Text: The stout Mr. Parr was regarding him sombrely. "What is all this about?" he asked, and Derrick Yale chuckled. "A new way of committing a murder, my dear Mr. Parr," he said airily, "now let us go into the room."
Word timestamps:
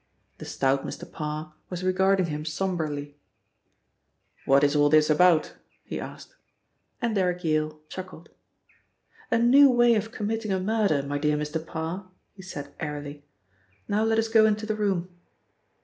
The 0.39 0.45
stout 0.45 0.83
Mr. 0.83 1.05
Parr 1.11 1.53
was 1.69 1.83
regarding 1.83 2.25
him 2.25 2.43
sombrely. 2.43 3.17
"What 4.45 4.63
is 4.63 4.75
all 4.75 4.89
this 4.89 5.11
about?" 5.11 5.53
he 5.83 5.99
asked, 5.99 6.35
and 7.03 7.13
Derrick 7.13 7.43
Yale 7.43 7.79
chuckled. 7.87 8.29
"A 9.29 9.37
new 9.37 9.69
way 9.69 9.93
of 9.93 10.11
committing 10.11 10.51
a 10.51 10.59
murder, 10.59 11.03
my 11.03 11.19
dear 11.19 11.37
Mr. 11.37 11.63
Parr," 11.63 12.09
he 12.33 12.41
said 12.41 12.73
airily, 12.79 13.23
"now 13.87 14.03
let 14.03 14.17
us 14.17 14.27
go 14.27 14.47
into 14.47 14.65
the 14.65 14.73
room." 14.75 15.07